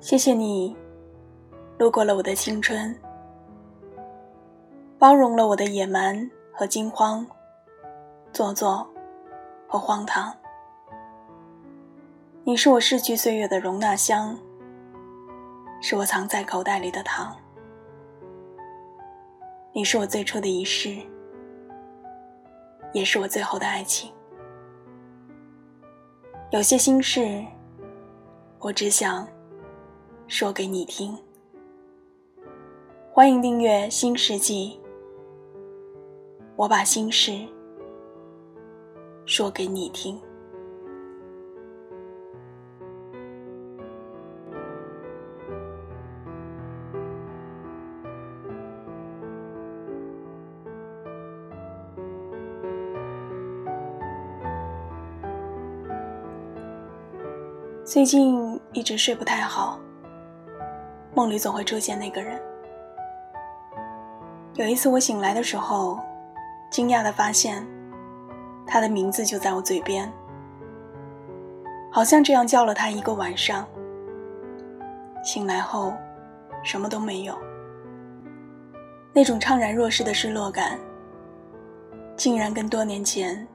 [0.00, 0.76] 谢谢你，
[1.78, 2.94] 路过了我的青春，
[4.98, 7.24] 包容了我的野蛮和惊慌、
[8.32, 8.86] 做作
[9.68, 10.41] 和荒唐。
[12.44, 14.36] 你是我逝去岁月的容纳箱，
[15.80, 17.36] 是我藏在口袋里的糖。
[19.72, 20.96] 你是我最初的仪式，
[22.92, 24.12] 也是我最后的爱情。
[26.50, 27.44] 有些心事，
[28.58, 29.26] 我只想。
[30.28, 31.14] 说给你听。
[33.12, 34.80] 欢迎订阅《新世纪》，
[36.56, 37.46] 我把心事
[39.26, 40.18] 说给你听。
[57.92, 59.78] 最近一直睡不太好。
[61.14, 62.40] 梦里总会出现那个人。
[64.54, 65.98] 有一次我醒来的时候，
[66.70, 67.62] 惊讶的发现，
[68.66, 70.10] 他的名字就在我嘴边，
[71.90, 73.68] 好像这样叫了他一个晚上。
[75.22, 75.92] 醒来后，
[76.62, 77.36] 什么都没有。
[79.12, 80.78] 那种怅然若失的失落感，
[82.16, 83.46] 竟然跟多年前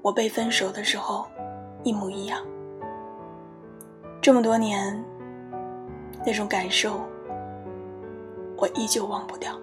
[0.00, 1.26] 我被分手的时候
[1.82, 2.40] 一模一样。
[4.28, 4.94] 这么多年。
[6.26, 7.00] 那种感受，
[8.58, 9.58] 我依旧忘不掉。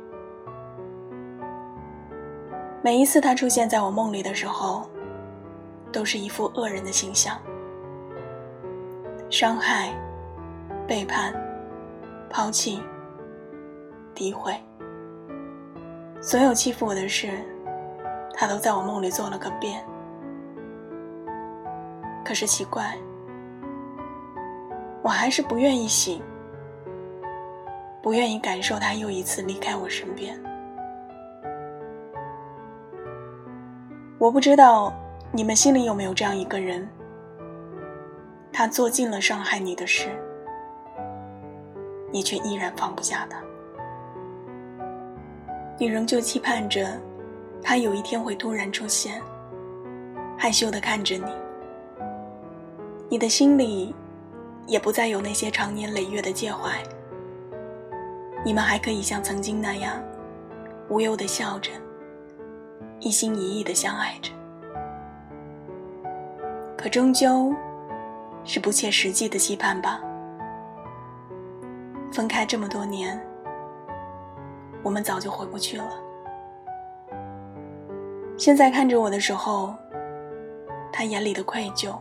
[2.82, 4.90] 每一次他出现在我梦里的时候，
[5.92, 7.40] 都是一副恶人的形象，
[9.30, 9.94] 伤害、
[10.88, 11.32] 背叛、
[12.28, 12.82] 抛弃、
[14.16, 14.52] 诋毁，
[16.20, 17.30] 所有欺负我的事，
[18.34, 19.86] 他都在我梦里做了个遍。
[22.26, 22.98] 可是奇怪，
[25.06, 26.20] 我还是不愿意醒。
[28.02, 30.36] 不愿意感受他又一次离开我身边。
[34.18, 34.92] 我不知道
[35.32, 36.90] 你们心里有没有这样一个人，
[38.52, 40.10] 他做尽了伤害你的事，
[42.12, 43.38] 你却依然放不下他。
[45.78, 47.00] 你仍旧期盼着
[47.62, 49.22] 他有一天会突然出现，
[50.36, 51.32] 害羞的看着你。
[53.08, 53.94] 你的心里
[54.68, 56.82] 也不再有那些长年累月的介怀。
[58.44, 60.02] 你们还可以像曾经那样，
[60.90, 61.72] 无忧的笑着，
[63.00, 64.32] 一心一意的相爱着。
[66.78, 67.54] 可终究，
[68.44, 70.00] 是不切实际的期盼吧。
[72.12, 73.20] 分开这么多年，
[74.84, 75.90] 我们早就回不去了。
[78.38, 79.74] 现在看着我的时候，
[80.94, 81.96] 他眼里的愧疚，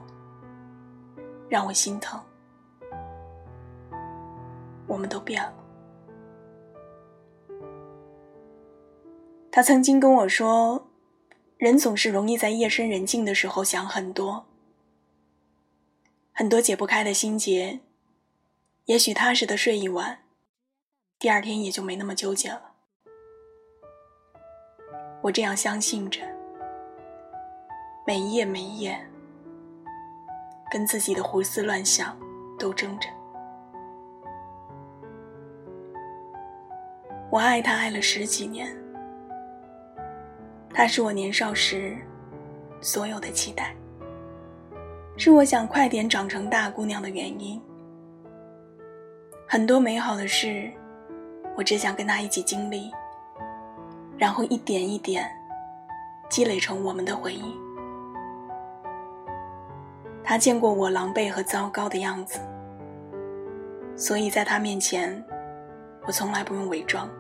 [1.49, 2.21] 让我心疼。
[4.95, 5.53] 我们都变了。
[9.51, 10.89] 他曾经跟我说
[11.59, 14.47] ：“人总是容易在夜深人静的时候想很多，
[16.33, 17.81] 很多解不开的心结。
[18.85, 20.21] 也许踏实的睡一晚，
[21.19, 22.73] 第二天也就没那么纠结了。”
[25.23, 26.21] 我这样相信着，
[28.07, 29.05] 每一夜每一夜，
[30.71, 32.17] 跟自己的胡思乱想
[32.59, 33.09] 斗争着。
[37.35, 38.69] 我爱他，爱了十几年。
[40.73, 41.97] 他是我年少时
[42.81, 43.75] 所有的期待，
[45.17, 47.61] 是我想快点长成大姑娘的原因。
[49.49, 50.71] 很多美好的事，
[51.57, 52.93] 我只想跟他一起经历，
[54.17, 55.29] 然后一点一点
[56.31, 57.53] 积累成我们的回忆。
[60.23, 62.39] 他见过我狼狈和糟糕的样子，
[63.97, 65.21] 所以在他面前，
[66.07, 67.11] 我从来不用伪装。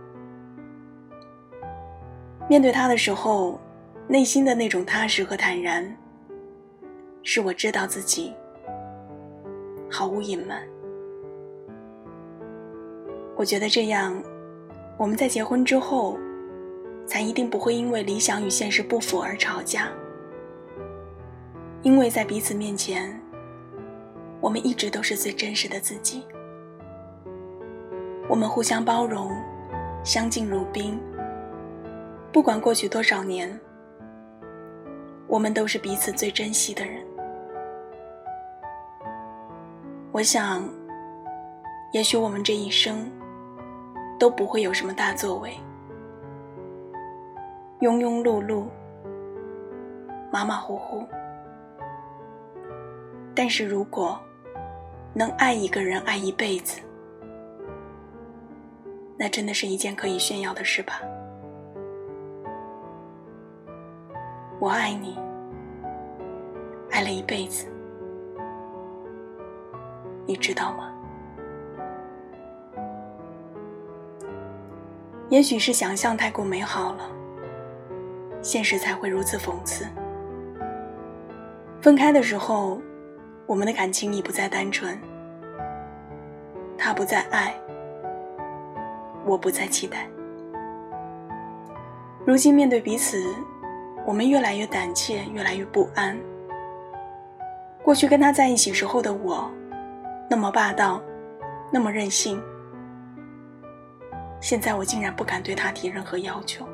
[2.48, 3.58] 面对他的时候，
[4.06, 5.96] 内心的那种踏实和坦然，
[7.22, 8.34] 是我知道自己
[9.90, 10.62] 毫无隐瞒。
[13.34, 14.22] 我觉得这样，
[14.98, 16.18] 我们在结婚之后，
[17.06, 19.88] 才一定不会因为理想与现实不符而吵架。
[21.82, 23.18] 因为在彼此面前，
[24.40, 26.24] 我们一直都是最真实的自己。
[28.28, 29.30] 我们互相包容，
[30.04, 31.00] 相敬如宾。
[32.34, 33.48] 不管过去多少年，
[35.28, 37.00] 我们都是彼此最珍惜的人。
[40.10, 40.68] 我想，
[41.92, 43.08] 也许我们这一生
[44.18, 45.56] 都不会有什么大作为，
[47.78, 48.66] 庸庸碌碌，
[50.32, 51.06] 马马虎虎。
[53.32, 54.20] 但是如果
[55.12, 56.80] 能爱一个人爱一辈子，
[59.16, 61.00] 那真的是一件可以炫耀的事吧？
[64.60, 65.18] 我爱你，
[66.90, 67.66] 爱了一辈子。
[70.26, 70.90] 你知道吗？
[75.28, 77.10] 也许是想象太过美好了，
[78.40, 79.84] 现实才会如此讽刺。
[81.80, 82.80] 分开的时候，
[83.46, 84.96] 我们的感情已不再单纯，
[86.78, 87.54] 他不再爱，
[89.26, 90.08] 我不再期待。
[92.24, 93.34] 如今面对彼此，
[94.06, 96.18] 我们越来越胆怯，越来越不安。
[97.82, 99.50] 过去跟他在一起时候的我。
[100.28, 101.02] 那么霸道，
[101.70, 102.42] 那么任性。
[104.40, 106.66] 现在我竟然不敢对他提任何要求，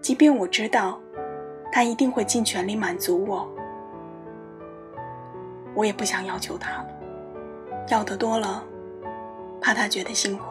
[0.00, 0.98] 即便我知道
[1.70, 3.48] 他一定会尽全力满足我，
[5.74, 6.86] 我也不想要求他了。
[7.88, 8.64] 要的多了，
[9.60, 10.44] 怕他觉得辛苦；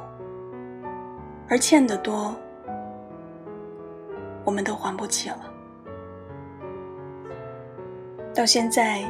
[1.49, 2.35] 而欠的多，
[4.45, 5.53] 我们都还不起了。
[8.33, 9.03] 到现在。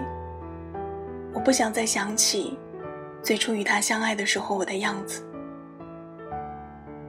[1.33, 2.57] 我不想再想起
[3.21, 5.21] 最初与他相爱的时候我的样子，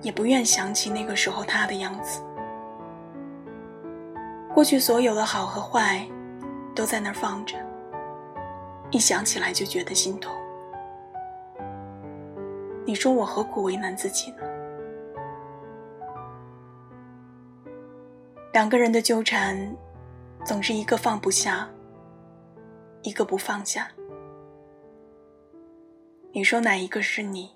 [0.03, 2.21] 也不愿想起那个时候他的样子。
[4.53, 6.05] 过去所有的好和坏
[6.75, 7.57] 都在那儿放着，
[8.91, 10.35] 一想起来就觉得心痛。
[12.85, 14.39] 你说我何苦为难自己呢？
[18.57, 19.77] 两个人的纠缠，
[20.47, 21.69] 总是一个放不下，
[23.03, 23.93] 一个不放下。
[26.33, 27.55] 你说哪一个是你？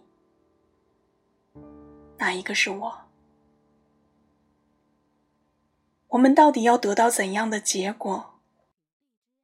[2.18, 2.92] 哪一个是我？
[6.08, 8.34] 我们到底要得到怎样的结果，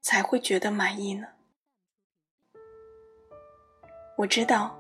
[0.03, 1.29] 才会觉得满意呢？
[4.19, 4.79] 我知道，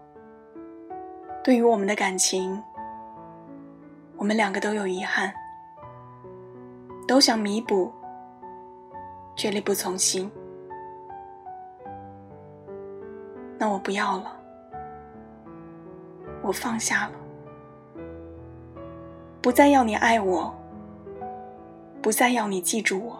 [1.43, 2.63] 对于我们的感情，
[4.19, 5.33] 我们两个都有遗憾，
[7.07, 7.93] 都想弥补，
[9.37, 10.31] 却力不从心。
[13.59, 14.37] 那我不要了。
[16.43, 17.13] 我放下了，
[19.41, 20.55] 不再要你爱我，
[22.01, 23.19] 不再要你记住我，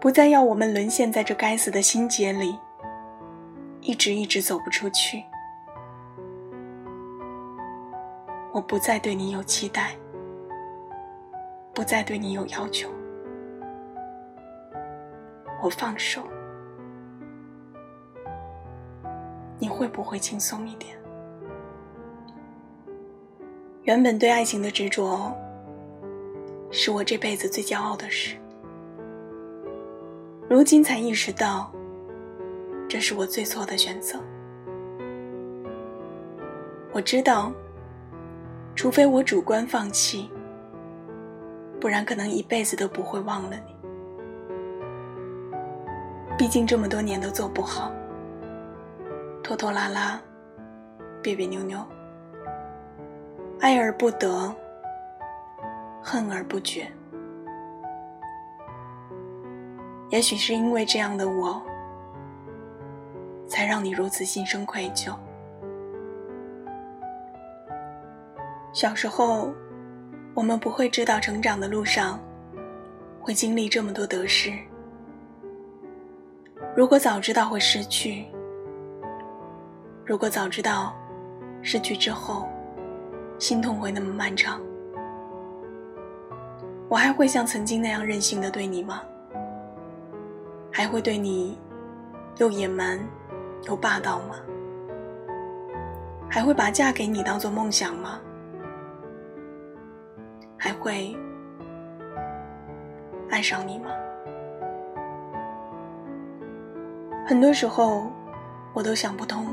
[0.00, 2.58] 不再要我们沦陷在这该死的心结里，
[3.80, 5.22] 一直一直走不出去。
[8.52, 9.94] 我不再对你有期待，
[11.74, 12.88] 不再对你有要求，
[15.60, 16.22] 我放手，
[19.58, 20.96] 你会不会轻松一点？
[23.82, 25.36] 原本对爱情的执着，
[26.70, 28.36] 是我这辈子最骄傲的事。
[30.48, 31.72] 如今才意识到，
[32.88, 34.20] 这是我最错的选择。
[36.92, 37.52] 我知道，
[38.76, 40.30] 除非我主观放弃，
[41.84, 43.76] 不然可能一辈子都不会忘了你。
[46.38, 47.92] 毕竟这么多年都做不好，
[49.42, 50.18] 拖拖拉拉，
[51.22, 51.78] 别别扭扭。
[53.60, 54.50] 爱而不得，
[56.02, 56.90] 恨而不绝。
[60.08, 61.60] 也许是因为这样的我，
[63.46, 65.14] 才让你如此心生愧疚。
[68.72, 69.52] 小时候，
[70.34, 72.18] 我们不会知道成长的路上
[73.20, 74.52] 会经历这么多得失。
[76.76, 78.26] 如果早知道会失去，
[80.04, 80.92] 如果早知道
[81.62, 82.48] 失去之后，
[83.38, 84.60] 心痛会那么漫长，
[86.88, 89.02] 我还会像曾经那样任性的对你吗？
[90.72, 91.56] 还会对你
[92.38, 92.98] 又野蛮
[93.68, 94.34] 又霸道吗？
[96.28, 98.20] 还会把嫁给你当做梦想吗？
[100.64, 101.14] 还会
[103.30, 103.90] 爱上你吗？
[107.26, 108.10] 很多时候，
[108.72, 109.44] 我都想不通，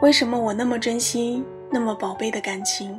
[0.00, 1.44] 为什么我那么珍惜。
[1.70, 2.98] 那么宝贝的感情，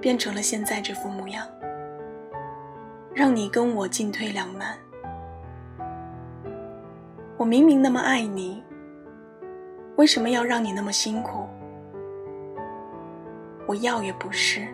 [0.00, 1.46] 变成了现在这副模样，
[3.14, 4.76] 让你跟我进退两难。
[7.36, 8.60] 我明明那么爱你，
[9.94, 11.46] 为什么要让你那么辛苦？
[13.68, 14.66] 我要也不是，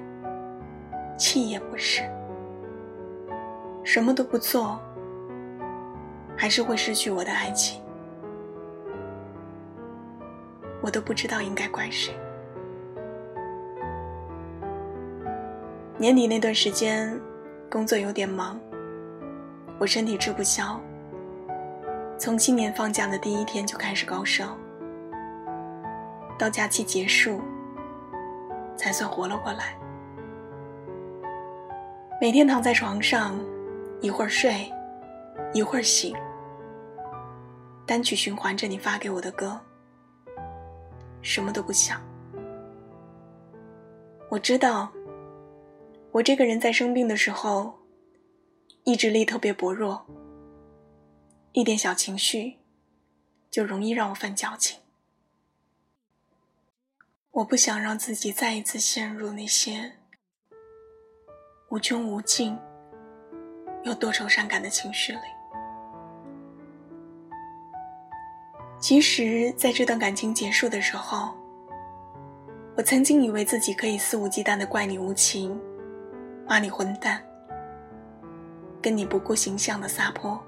[1.16, 2.02] 气也不是，
[3.84, 4.80] 什么都不做，
[6.36, 7.80] 还是会失去我的爱情，
[10.82, 12.14] 我都不知道应该怪谁。
[15.96, 17.18] 年底那段时间，
[17.70, 18.58] 工作有点忙，
[19.78, 20.80] 我身体吃不消，
[22.18, 24.56] 从新年放假的第一天就开始高烧，
[26.36, 27.40] 到假期结束
[28.76, 29.76] 才算活了过来。
[32.24, 33.38] 每天躺在床上，
[34.00, 34.72] 一会儿睡，
[35.52, 36.16] 一会儿醒，
[37.84, 39.60] 单曲循环着你发给我的歌，
[41.20, 42.00] 什么都不想。
[44.30, 44.90] 我知道，
[46.12, 47.78] 我这个人在生病的时候，
[48.84, 50.06] 意志力特别薄弱，
[51.52, 52.56] 一点小情绪
[53.50, 54.78] 就容易让我犯矫情。
[57.32, 59.98] 我不想让自己再一次陷入那些。
[61.74, 62.56] 无穷无尽
[63.82, 65.18] 又多愁善感的情绪里。
[68.78, 71.34] 其实，在这段感情结束的时候，
[72.76, 75.60] 我曾经以为自己可以肆无忌惮的怪你无情，
[76.46, 77.20] 骂你混蛋，
[78.80, 80.40] 跟你不顾形象的撒泼，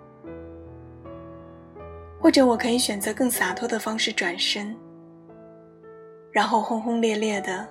[2.20, 4.76] 或者我可以选择更洒脱的方式转身，
[6.30, 7.66] 然后轰轰烈烈的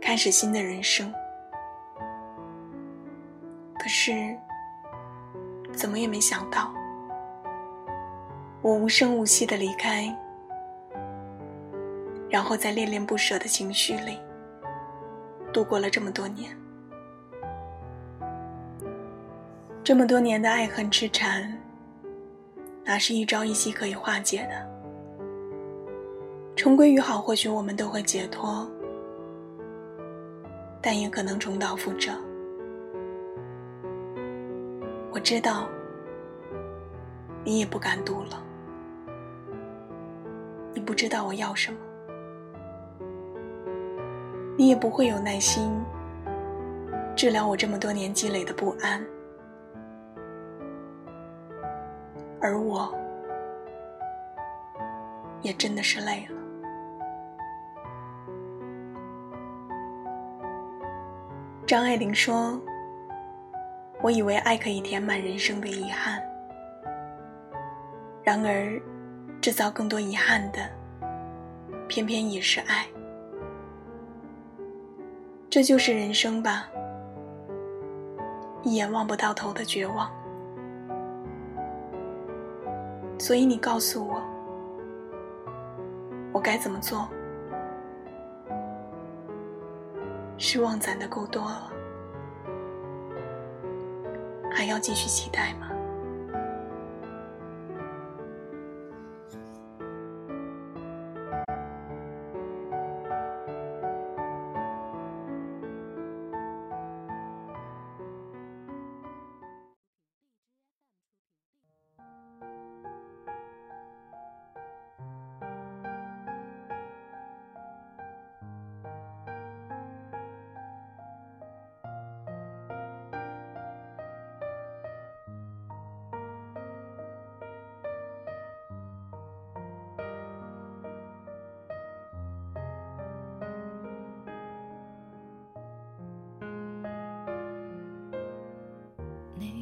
[0.00, 1.14] 开始新的人生。
[3.94, 4.34] 是，
[5.74, 6.72] 怎么也没想到，
[8.62, 10.10] 我无声无息的离开，
[12.30, 14.18] 然后在恋恋不舍的情绪里
[15.52, 16.56] 度过了这么多年。
[19.84, 21.52] 这么多年的爱恨痴缠，
[22.84, 24.66] 哪是一朝一夕可以化解的？
[26.56, 28.66] 重归于好，或许我们都会解脱，
[30.80, 32.10] 但也可能重蹈覆辙。
[35.12, 35.68] 我知道，
[37.44, 38.42] 你也不敢赌了。
[40.72, 41.78] 你不知道我要什么，
[44.56, 45.70] 你也不会有耐心
[47.14, 49.04] 治疗我这么多年积累的不安。
[52.40, 52.92] 而我，
[55.42, 56.36] 也真的是累了。
[61.66, 62.58] 张爱玲说。
[64.02, 66.20] 我以为爱可以填满人生的遗憾，
[68.24, 68.82] 然而，
[69.40, 70.58] 制造更多遗憾的，
[71.86, 72.84] 偏偏也是爱。
[75.48, 76.66] 这就是人生吧，
[78.64, 80.10] 一眼望不到头的绝望。
[83.18, 84.20] 所以你告诉我，
[86.32, 87.08] 我该怎么做？
[90.38, 91.71] 失望攒的够多了。
[94.82, 95.71] 继续期待吗？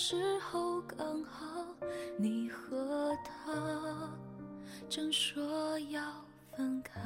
[0.00, 1.66] 时候刚好，
[2.16, 4.08] 你和他
[4.88, 6.00] 正说要
[6.56, 7.00] 分开。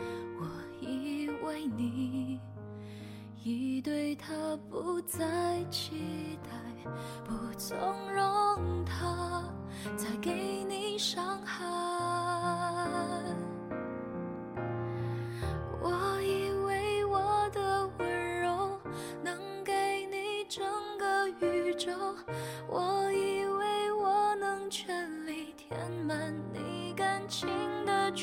[0.00, 2.40] 我以为你
[3.44, 6.50] 已对他不再期待，
[7.24, 7.78] 不从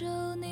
[0.00, 0.49] 祝你。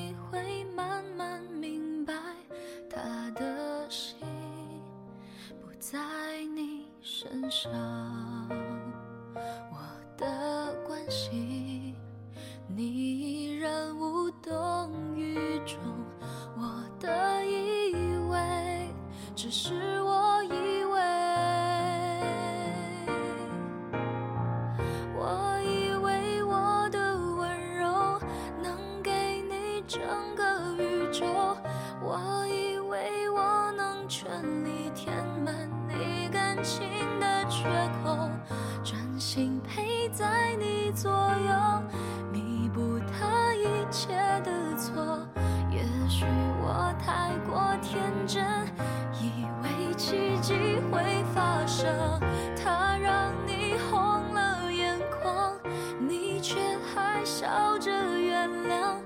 [58.48, 58.96] 原谅，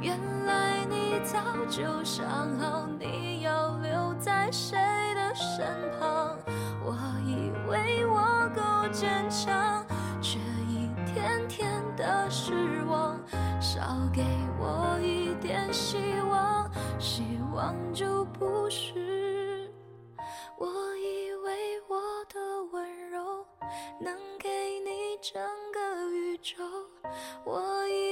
[0.00, 2.26] 原来你早就想
[2.58, 4.78] 好你要留在谁
[5.14, 5.66] 的身
[5.98, 6.36] 旁，
[6.84, 9.84] 我以为我够坚强，
[10.20, 13.18] 却一天天的失望，
[13.60, 13.80] 少
[14.12, 14.24] 给
[14.58, 17.22] 我一点希望，希
[17.54, 19.70] 望就不是。
[20.58, 21.98] 我以为我
[22.32, 23.44] 的温柔
[24.00, 24.48] 能给
[24.80, 25.42] 你整
[25.72, 26.62] 个宇宙，
[27.44, 28.11] 我以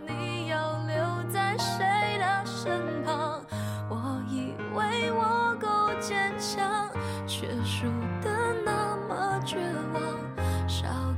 [9.51, 9.57] 绝
[9.93, 11.10] 望少